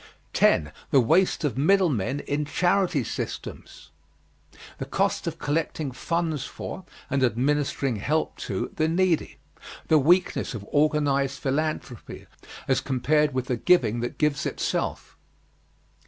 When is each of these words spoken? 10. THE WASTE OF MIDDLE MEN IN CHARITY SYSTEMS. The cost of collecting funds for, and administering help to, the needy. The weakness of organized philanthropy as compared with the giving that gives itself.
10. 0.33 0.71
THE 0.89 0.99
WASTE 0.99 1.43
OF 1.43 1.59
MIDDLE 1.59 1.89
MEN 1.89 2.21
IN 2.21 2.43
CHARITY 2.45 3.03
SYSTEMS. 3.03 3.91
The 4.79 4.85
cost 4.85 5.27
of 5.27 5.37
collecting 5.37 5.91
funds 5.91 6.43
for, 6.43 6.85
and 7.11 7.23
administering 7.23 7.97
help 7.97 8.35
to, 8.37 8.71
the 8.77 8.87
needy. 8.87 9.37
The 9.89 9.99
weakness 9.99 10.55
of 10.55 10.65
organized 10.71 11.37
philanthropy 11.37 12.25
as 12.67 12.81
compared 12.81 13.35
with 13.35 13.45
the 13.45 13.57
giving 13.57 13.99
that 13.99 14.17
gives 14.17 14.47
itself. 14.47 15.19